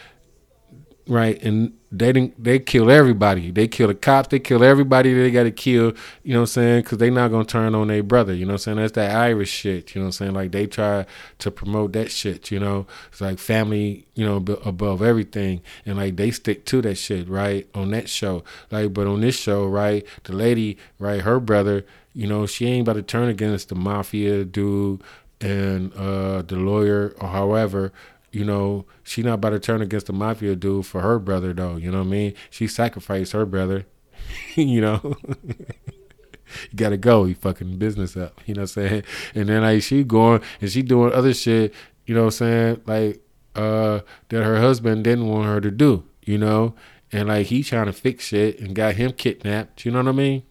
[1.07, 2.43] right, and they didn't.
[2.43, 3.51] They kill everybody.
[3.51, 4.27] They kill the cops.
[4.29, 5.13] They kill everybody.
[5.13, 5.93] That they got to kill.
[6.23, 6.83] You know what I'm saying?
[6.83, 8.33] Because they not gonna turn on their brother.
[8.33, 8.77] You know what I'm saying?
[8.77, 9.95] That's that Irish shit.
[9.95, 10.33] You know what I'm saying?
[10.33, 11.05] Like they try
[11.39, 12.51] to promote that shit.
[12.51, 14.05] You know, it's like family.
[14.15, 17.67] You know, above everything, and like they stick to that shit, right?
[17.73, 21.85] On that show, like, but on this show, right, the lady, right, her brother.
[22.13, 25.03] You know, she ain't about to turn against the mafia dude
[25.39, 27.93] and uh, the lawyer or however,
[28.31, 31.77] you know, she not about to turn against the mafia dude for her brother though.
[31.77, 32.33] You know what I mean?
[32.49, 33.85] She sacrificed her brother.
[34.55, 35.15] you know.
[35.37, 37.25] you gotta go.
[37.25, 38.39] You fucking business up.
[38.45, 39.03] You know what I'm saying?
[39.35, 41.73] And then like she going and she doing other shit,
[42.05, 42.81] you know what I'm saying?
[42.85, 43.21] Like
[43.55, 46.75] uh that her husband didn't want her to do, you know?
[47.11, 50.13] And like he trying to fix shit and got him kidnapped, you know what I
[50.13, 50.43] mean?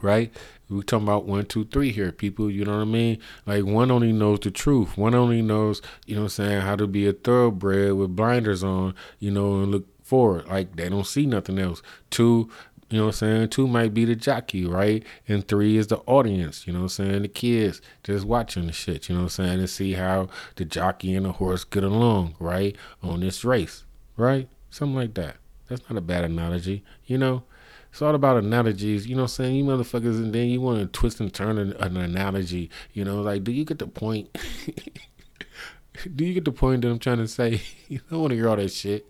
[0.00, 0.34] Right?
[0.72, 2.50] We talking about one, two, three here, people.
[2.50, 3.18] You know what I mean?
[3.46, 4.96] Like one only knows the truth.
[4.96, 8.64] One only knows, you know what I'm saying, how to be a thoroughbred with blinders
[8.64, 10.48] on, you know, and look forward.
[10.48, 11.82] Like they don't see nothing else.
[12.10, 12.50] Two,
[12.92, 13.48] you know what I'm saying?
[13.48, 15.02] Two might be the jockey, right?
[15.26, 17.22] And three is the audience, you know what I'm saying?
[17.22, 19.60] The kids just watching the shit, you know what I'm saying?
[19.60, 22.76] And see how the jockey and the horse get along, right?
[23.02, 23.84] On this race,
[24.16, 24.46] right?
[24.68, 25.36] Something like that.
[25.68, 27.44] That's not a bad analogy, you know?
[27.92, 29.56] It's all about analogies, you know what I'm saying?
[29.56, 33.20] You motherfuckers, and then you want to twist and turn an, an analogy, you know?
[33.20, 34.34] Like, do you get the point?
[36.16, 37.60] do you get the point that I'm trying to say?
[37.88, 39.06] you don't want to hear all that shit.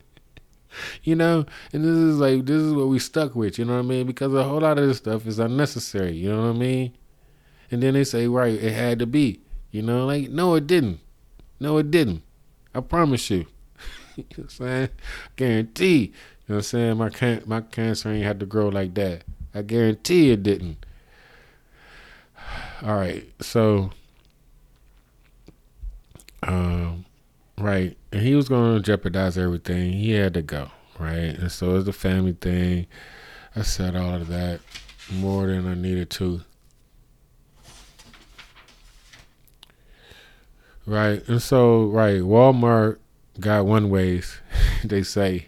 [1.05, 3.81] You know, and this is like this is what we stuck with, you know what
[3.81, 4.07] I mean?
[4.07, 6.97] Because a whole lot of this stuff is unnecessary, you know what I mean?
[7.71, 9.43] And then they say, right, it had to be.
[9.71, 11.01] You know, like, no, it didn't.
[11.61, 12.23] No, it didn't.
[12.75, 13.47] I promise you.
[14.17, 14.89] you know what I'm saying?
[15.37, 16.13] Guarantee
[16.53, 16.97] know what I'm saying?
[16.99, 19.25] My can- my cancer ain't had to grow like that.
[19.55, 20.85] I guarantee it didn't.
[22.83, 23.91] all right, so,
[26.43, 27.07] um,
[27.57, 29.93] right, and he was going to jeopardize everything.
[29.95, 32.87] He had to go, right, and so it's a family thing.
[33.57, 34.61] I said all of that
[35.11, 36.43] more than I needed to.
[40.85, 42.99] Right, and so right, Walmart
[43.41, 44.39] got one ways,
[44.85, 45.47] they say.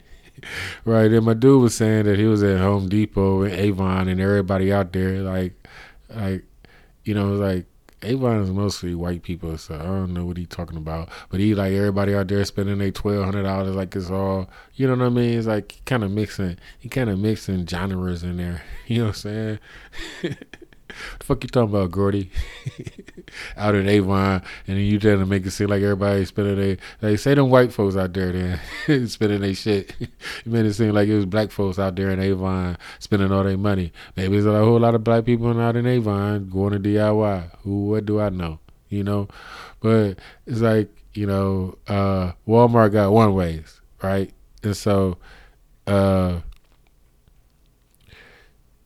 [0.84, 4.20] Right, and my dude was saying that he was at Home Depot and Avon and
[4.20, 5.54] everybody out there like
[6.14, 6.44] like
[7.04, 7.66] you know, like
[8.02, 11.08] Avon is mostly white people, so I don't know what he talking about.
[11.30, 14.86] But he like everybody out there spending their twelve hundred dollars like it's all you
[14.86, 15.38] know what I mean?
[15.38, 18.62] It's like kind of mixing he kind of mixing genres in there.
[18.86, 19.58] You know what I'm
[20.22, 20.36] saying?
[21.18, 22.30] the fuck you talking about, Gordy?
[23.56, 26.76] out in Avon, and then you trying to make it seem like everybody spending their
[27.02, 29.94] like say them white folks out there then spending their shit.
[29.98, 30.08] you
[30.46, 33.58] made it seem like it was black folks out there in Avon spending all their
[33.58, 33.92] money.
[34.16, 37.50] Maybe there's a whole lot of black people out in Avon going to DIY.
[37.62, 37.86] Who?
[37.86, 38.58] What do I know?
[38.88, 39.28] You know,
[39.80, 44.32] but it's like you know, uh, Walmart got one ways, right?
[44.62, 45.18] And so,
[45.86, 46.40] uh,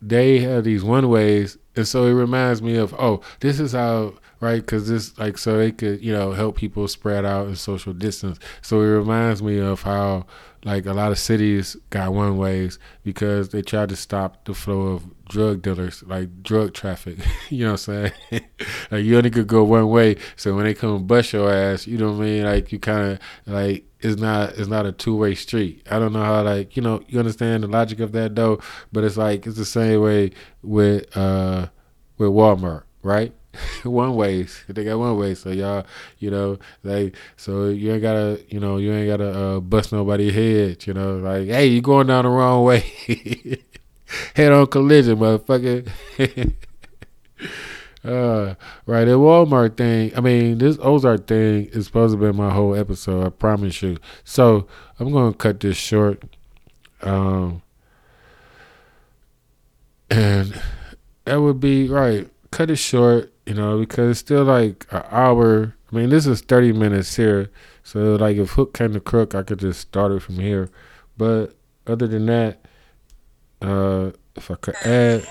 [0.00, 4.14] they have these one ways, and so it reminds me of oh, this is how
[4.40, 7.92] right because this like so they could you know help people spread out and social
[7.92, 8.40] distance.
[8.62, 10.26] So it reminds me of how
[10.64, 14.88] like a lot of cities got one ways because they tried to stop the flow
[14.88, 17.18] of drug dealers, like drug traffic.
[17.48, 18.42] you know what I'm saying?
[18.90, 20.16] like you only could go one way.
[20.34, 22.42] So when they come bust your ass, you know what I mean?
[22.42, 25.86] Like you kind of like it's not it's not a two way street.
[25.90, 28.60] I don't know how like you know you understand the logic of that though,
[28.92, 30.32] but it's like it's the same way
[30.62, 31.68] with uh
[32.16, 33.32] with Walmart, right?
[33.82, 34.64] one ways.
[34.68, 35.34] They got one way.
[35.34, 35.86] So y'all,
[36.18, 40.30] you know, like so you ain't gotta, you know, you ain't gotta uh, bust nobody
[40.30, 40.86] head.
[40.86, 42.84] You know, like hey, you going down the wrong way.
[44.34, 45.86] Head on collision, motherfucker.
[48.04, 48.54] uh,
[48.86, 50.12] right, the Walmart thing.
[50.16, 53.26] I mean, this Ozark thing is supposed to be my whole episode.
[53.26, 53.98] I promise you.
[54.24, 54.66] So
[54.98, 56.22] I'm gonna cut this short.
[57.02, 57.62] Um,
[60.10, 60.60] and
[61.24, 62.28] that would be right.
[62.50, 65.74] Cut it short you know, because it's still like an hour.
[65.90, 67.50] I mean, this is 30 minutes here.
[67.82, 70.68] So, like, if Hook came to Crook, I could just start it from here.
[71.16, 71.54] But
[71.86, 72.60] other than that,
[73.62, 75.26] uh, if I could add,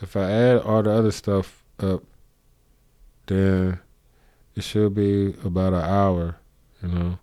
[0.00, 2.02] if I add all the other stuff up,
[3.26, 3.78] then
[4.56, 6.36] it should be about an hour,
[6.82, 7.18] you know.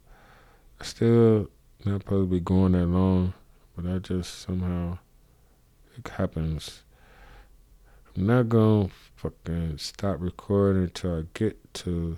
[0.80, 1.50] I still
[1.86, 3.34] not to be going that long,
[3.76, 5.00] but I just somehow,
[5.98, 6.84] it happens.
[8.16, 12.18] I'm not to fucking stop recording until I get to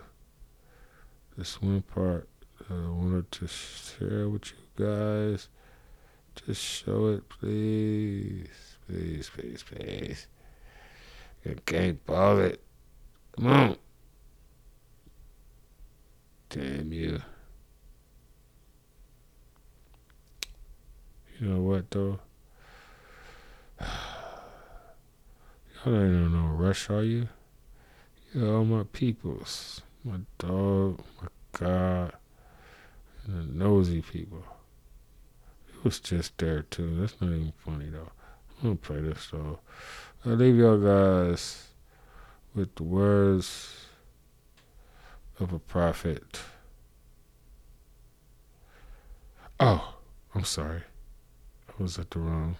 [1.37, 2.27] this one part
[2.69, 5.47] I wanted to share with you guys.
[6.45, 8.47] Just show it, please.
[8.87, 10.27] Please, please, please.
[11.43, 12.61] You can't ball it.
[13.35, 13.77] Come on.
[16.49, 17.21] Damn you.
[21.39, 22.19] You know what, though?
[23.79, 23.89] Y'all
[25.85, 27.29] ain't in no rush, are you?
[28.33, 29.81] You're all my peoples.
[30.03, 32.13] My dog, my God,
[33.25, 34.43] and the nosy people.
[35.69, 36.99] It was just there, too.
[36.99, 38.11] That's not even funny, though.
[38.61, 39.59] I'm gonna play this, though.
[40.25, 41.67] I'll leave y'all guys
[42.53, 43.85] with the words
[45.39, 46.41] of a prophet.
[49.59, 49.95] Oh,
[50.35, 50.81] I'm sorry.
[51.69, 52.57] I was at the wrong.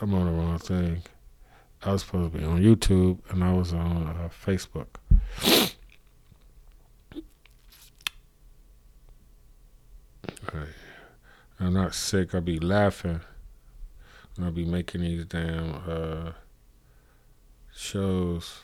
[0.00, 1.02] I'm on the wrong thing.
[1.84, 4.86] I was supposed to be on YouTube and I was on uh, Facebook.
[11.62, 12.34] I'm not sick.
[12.34, 13.20] I'll be laughing.
[14.42, 16.32] I'll be making these damn uh,
[17.74, 18.60] shows.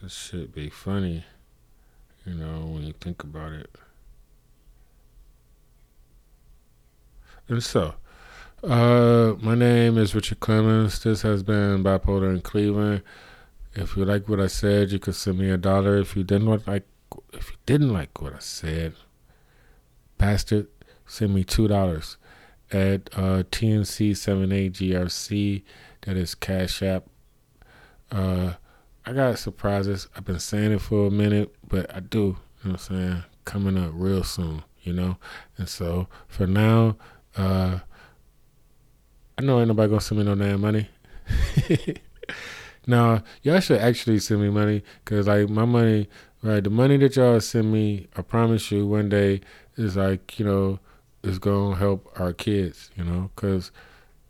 [0.00, 1.24] Cause shit be funny,
[2.26, 3.70] you know, when you think about it.
[7.48, 7.94] And so,
[8.64, 11.02] uh, my name is Richard Clemens.
[11.02, 13.02] This has been Bipolar in Cleveland.
[13.74, 15.96] If you like what I said, you could send me a dollar.
[15.98, 16.66] If you didn't like,
[17.32, 18.94] if you didn't like what I said,
[20.18, 20.68] bastard,
[21.06, 22.16] send me two dollars
[22.70, 25.62] at uh, TNC78GRC.
[26.02, 27.04] That is Cash App.
[28.10, 28.54] Uh,
[29.04, 30.08] I got surprises.
[30.16, 32.18] I've been saying it for a minute, but I do.
[32.18, 33.24] You know what I'm saying?
[33.44, 34.62] Coming up real soon.
[34.82, 35.16] You know,
[35.56, 36.96] and so for now,
[37.36, 37.78] uh
[39.38, 40.88] I know ain't nobody gonna send me no damn money.
[42.86, 46.08] now, y'all should actually send me money because, like, my money,
[46.42, 46.62] right?
[46.62, 49.40] The money that y'all send me, I promise you, one day
[49.76, 50.80] is like, you know,
[51.22, 53.70] is gonna help our kids, you know, because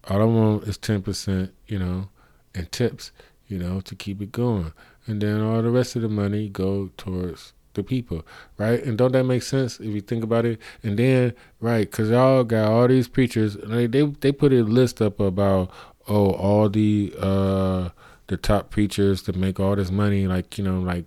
[0.08, 2.08] all I want is ten percent, you know,
[2.54, 3.12] and tips,
[3.48, 4.72] you know, to keep it going.
[5.06, 8.24] And then all the rest of the money go towards the people,
[8.58, 8.82] right?
[8.82, 10.60] And don't that make sense if you think about it?
[10.82, 14.62] And then, right, because y'all got all these preachers, and they, they they put a
[14.62, 15.70] list up about
[16.08, 17.90] oh all the uh
[18.26, 21.04] the top preachers to make all this money, like you know, like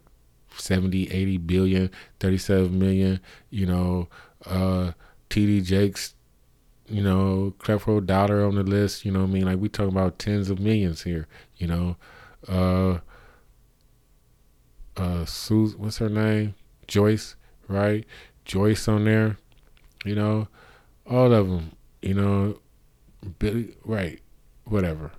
[0.57, 3.19] 70, 80 billion, 37 million,
[3.49, 4.07] you know,
[4.45, 4.91] uh
[5.29, 6.13] TD Jakes,
[6.87, 9.45] you know, Creflo Dollar on the list, you know I mean?
[9.45, 11.27] Like we talking about tens of millions here,
[11.57, 11.97] you know.
[12.47, 12.99] Uh
[14.97, 16.55] uh Sue what's her name?
[16.87, 17.35] Joyce,
[17.67, 18.05] right?
[18.45, 19.37] Joyce on there,
[20.05, 20.47] you know,
[21.09, 21.71] all of them,
[22.01, 22.59] you know,
[23.39, 24.19] Billy, right,
[24.65, 25.11] whatever.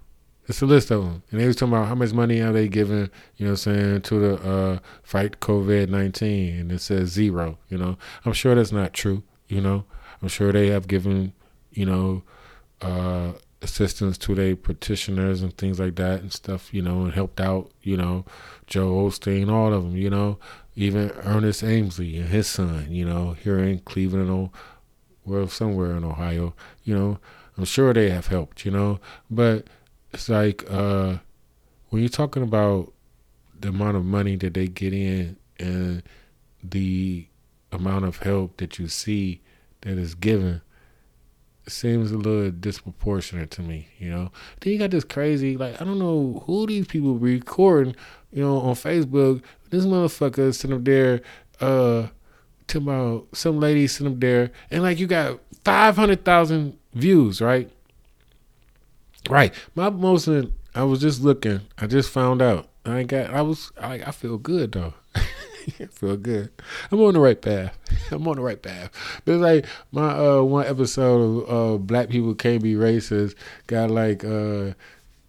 [0.48, 2.68] It's a list of them, and they was talking about how much money are they
[2.68, 7.08] giving, you know, what I'm saying to the uh, fight COVID nineteen, and it says
[7.08, 7.58] zero.
[7.68, 9.24] You know, I'm sure that's not true.
[9.48, 9.84] You know,
[10.22, 11.32] I'm sure they have given,
[11.76, 12.22] you know,
[12.80, 16.72] uh, assistance to their petitioners and things like that and stuff.
[16.72, 17.70] You know, and helped out.
[17.82, 18.24] You know,
[18.66, 19.96] Joel Osteen, all of them.
[19.96, 20.38] You know,
[20.74, 22.86] even Ernest Angley and his son.
[22.90, 24.50] You know, here in Cleveland or
[25.24, 26.54] well, somewhere in Ohio.
[26.84, 27.18] You know,
[27.56, 28.64] I'm sure they have helped.
[28.64, 29.00] You know,
[29.30, 29.66] but
[30.12, 31.18] it's like uh,
[31.90, 32.92] when you're talking about
[33.58, 36.02] the amount of money that they get in and
[36.62, 37.26] the
[37.72, 39.40] amount of help that you see
[39.82, 40.62] that is given,
[41.68, 44.30] seems a little disproportionate to me, you know.
[44.60, 47.96] Then you got this crazy, like I don't know who these people recording,
[48.32, 49.42] you know, on Facebook.
[49.70, 51.22] This motherfucker sitting up there,
[51.60, 52.08] uh,
[52.68, 57.40] to about some lady sitting up there, and like you got five hundred thousand views,
[57.40, 57.70] right?
[59.28, 59.52] Right.
[59.74, 60.28] My most
[60.74, 61.62] I was just looking.
[61.78, 62.68] I just found out.
[62.84, 63.32] I got.
[63.32, 63.72] I was.
[63.80, 64.94] I feel good though.
[65.90, 66.50] Feel good.
[66.90, 67.76] I'm on the right path.
[68.10, 68.90] I'm on the right path.
[69.24, 73.34] But it's like my uh one episode of uh Black People Can't Be Racist
[73.66, 74.72] got like uh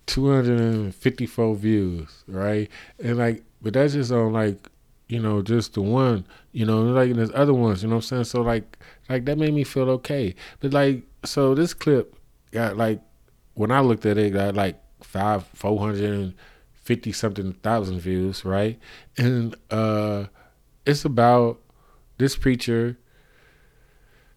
[0.05, 2.69] 254 views, right?
[2.99, 4.69] And like, but that's just on like,
[5.07, 8.07] you know, just the one, you know, like there's other ones, you know what I'm
[8.07, 8.23] saying?
[8.25, 8.77] So like,
[9.09, 10.35] like that made me feel okay.
[10.59, 12.15] But like, so this clip
[12.51, 13.01] got like
[13.55, 15.77] when I looked at it, got like five, four
[16.87, 18.79] hundred and fifty something thousand views, right?
[19.17, 20.25] And uh
[20.85, 21.59] it's about
[22.17, 22.97] this preacher,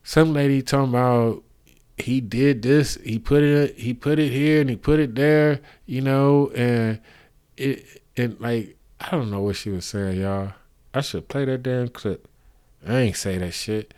[0.02, 1.42] some lady talking about
[1.96, 5.60] he did this, he put it he put it here and he put it there,
[5.86, 7.00] you know, and
[7.56, 10.52] it and like I don't know what she was saying, y'all.
[10.92, 12.26] I should play that damn clip.
[12.86, 13.94] I ain't say that shit.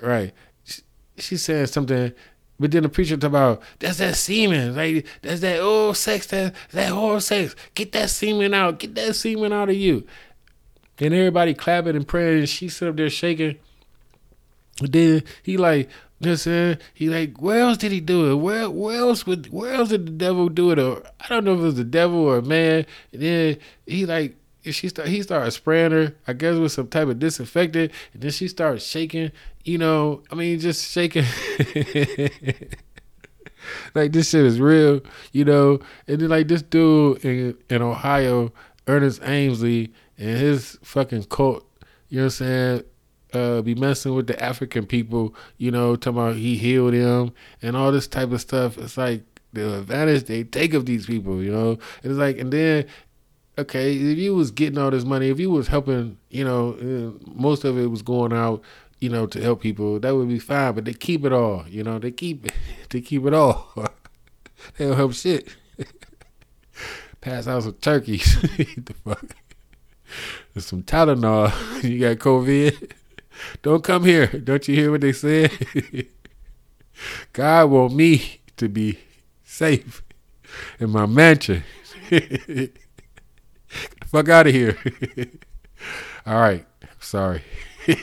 [0.00, 0.32] Right.
[0.64, 0.82] She,
[1.16, 2.12] she's saying something
[2.60, 6.54] but then the preacher talk about that's that semen, like that's that old sex, that
[6.72, 7.54] that whole sex.
[7.74, 10.06] Get that semen out, get that semen out of you.
[10.98, 13.58] And everybody clapping and praying, and she sit up there shaking.
[14.80, 15.88] But then he like,
[16.20, 18.34] listen, he like, where else did he do it?
[18.36, 20.78] Where where else would where else did the devil do it?
[20.78, 22.86] Or I don't know if it was the devil or a man.
[23.12, 27.08] And then he like she start he started spraying her, I guess with some type
[27.08, 29.32] of disinfectant, and then she started shaking,
[29.64, 31.24] you know, I mean just shaking
[33.94, 35.00] like this shit is real,
[35.32, 35.80] you know.
[36.06, 38.52] And then like this dude in in Ohio,
[38.86, 41.66] Ernest Angley and his fucking cult,
[42.08, 42.82] you know what I'm saying?
[43.34, 47.76] Uh, be messing with the African people, you know, talking about he healed them and
[47.76, 48.78] all this type of stuff.
[48.78, 51.78] It's like the advantage they take of these people, you know.
[52.02, 52.86] It's like, and then
[53.58, 57.30] okay, if you was getting all this money, if you was helping, you know, uh,
[57.34, 58.62] most of it was going out,
[59.00, 60.74] you know, to help people, that would be fine.
[60.74, 62.52] But they keep it all, you know, they keep it,
[62.90, 63.72] they keep it all.
[64.76, 65.48] they don't help shit.
[67.20, 68.40] Pass out some turkeys.
[68.40, 69.34] the fuck?
[70.54, 71.82] There's some Tylenol.
[71.82, 72.92] you got COVID.
[73.62, 74.26] Don't come here.
[74.26, 75.50] Don't you hear what they said?
[77.32, 78.98] God want me to be
[79.44, 80.02] safe
[80.78, 81.64] in my mansion.
[84.08, 84.76] Fuck out of here.
[86.26, 86.66] All right.
[87.00, 87.42] Sorry.
[87.88, 88.00] right,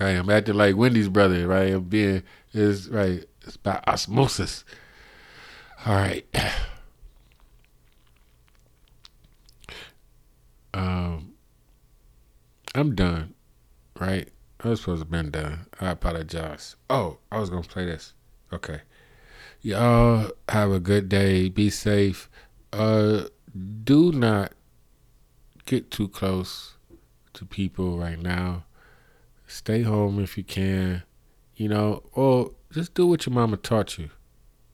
[0.00, 1.74] I'm acting like Wendy's brother, right?
[1.74, 2.22] I'm being
[2.52, 3.24] is right.
[3.46, 4.64] It's by osmosis.
[5.86, 6.26] All right.
[10.76, 11.34] Um,
[12.74, 13.34] I'm done.
[14.00, 14.28] Right?
[14.58, 15.66] I was supposed to have been done.
[15.80, 16.74] I apologize.
[16.90, 18.12] Oh, I was gonna play this.
[18.52, 18.80] Okay.
[19.66, 21.48] Y'all have a good day.
[21.48, 22.28] Be safe.
[22.70, 23.28] Uh,
[23.82, 24.52] do not
[25.64, 26.74] get too close
[27.32, 28.64] to people right now.
[29.46, 31.02] Stay home if you can.
[31.56, 34.10] You know, or just do what your mama taught you.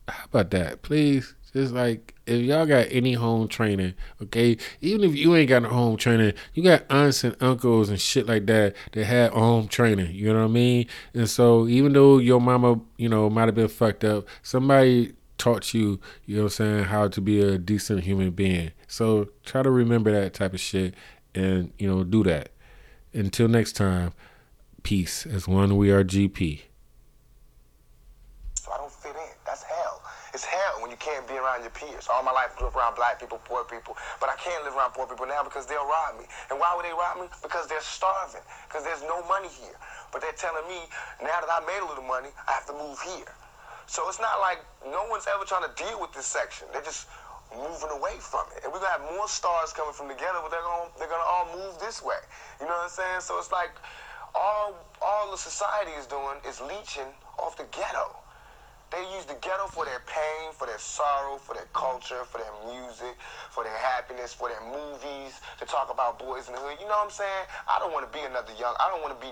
[0.08, 1.36] How about that, please?
[1.52, 5.68] Just like if y'all got any home training, okay, even if you ain't got no
[5.68, 10.14] home training, you got aunts and uncles and shit like that that had home training.
[10.14, 10.86] You know what I mean?
[11.12, 15.74] And so even though your mama, you know, might have been fucked up, somebody taught
[15.74, 18.70] you, you know what I'm saying, how to be a decent human being.
[18.86, 20.94] So try to remember that type of shit
[21.34, 22.50] and, you know, do that.
[23.12, 24.12] Until next time,
[24.84, 25.26] peace.
[25.26, 26.60] As one, we are GP.
[28.54, 29.22] So I don't fit in.
[29.44, 30.02] That's hell.
[30.32, 30.69] It's hell
[31.00, 32.06] can't be around your peers.
[32.12, 34.76] All my life I grew up around black people, poor people, but I can't live
[34.76, 36.28] around poor people now because they'll rob me.
[36.52, 37.26] And why would they rob me?
[37.42, 38.44] Because they're starving.
[38.68, 39.74] Because there's no money here.
[40.12, 40.84] But they're telling me
[41.24, 43.32] now that I made a little money, I have to move here.
[43.88, 46.68] So it's not like no one's ever trying to deal with this section.
[46.70, 47.08] They're just
[47.50, 48.62] moving away from it.
[48.62, 51.50] And we're gonna have more stars coming from together, but they're gonna they're gonna all
[51.50, 52.20] move this way.
[52.60, 53.20] You know what I'm saying?
[53.26, 53.74] So it's like
[54.34, 58.19] all all the society is doing is leeching off the ghetto.
[58.90, 62.50] They use the ghetto for their pain, for their sorrow, for their culture, for their
[62.66, 63.14] music,
[63.54, 66.74] for their happiness, for their movies, to talk about boys in the hood.
[66.82, 67.46] You know what I'm saying?
[67.70, 68.74] I don't want to be another young.
[68.82, 69.30] I don't want to be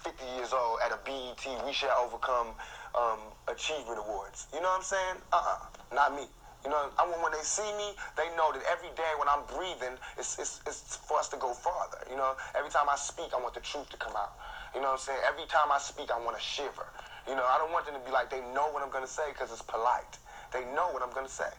[0.00, 1.44] 50 years old at a BET.
[1.68, 2.56] We shall overcome
[2.96, 3.20] um,
[3.52, 4.48] achievement awards.
[4.56, 5.16] You know what I'm saying?
[5.32, 5.60] Uh-uh,
[5.92, 6.24] not me.
[6.64, 9.44] You know, I want when they see me, they know that every day when I'm
[9.52, 12.00] breathing, it's, it's, it's for us to go farther.
[12.08, 14.32] You know, every time I speak, I want the truth to come out.
[14.72, 15.20] You know what I'm saying?
[15.28, 16.88] Every time I speak, I want to shiver.
[17.28, 19.10] You know, I don't want them to be like they know what I'm going to
[19.10, 20.18] say because it's polite.
[20.52, 21.50] They know what I'm going to say.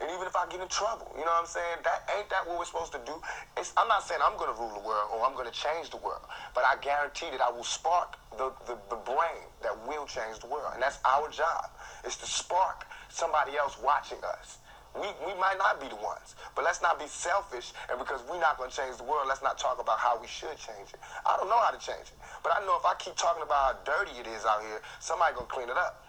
[0.00, 1.78] And even if I get in trouble, you know what I'm saying?
[1.84, 3.14] That ain't that what we're supposed to do.
[3.56, 5.90] It's, I'm not saying I'm going to rule the world or I'm going to change
[5.90, 10.06] the world, but I guarantee that I will spark the, the, the brain that will
[10.06, 10.74] change the world.
[10.74, 11.70] And that's our job,
[12.04, 14.58] is to spark somebody else watching us.
[14.94, 17.72] We, we might not be the ones, but let's not be selfish.
[17.88, 20.26] And because we're not going to change the world, let's not talk about how we
[20.26, 21.00] should change it.
[21.24, 23.56] I don't know how to change it, but I know if I keep talking about
[23.56, 26.04] how dirty it is out here, somebody going to clean it up.